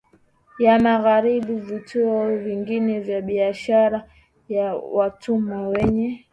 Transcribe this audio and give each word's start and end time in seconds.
ya 0.65 0.73
Magharibi 0.85 1.55
Vituo 1.67 2.37
vingine 2.37 2.99
vya 2.99 3.21
biashara 3.21 4.03
ya 4.49 4.75
watumwa 4.75 5.71
kwenye 5.71 6.09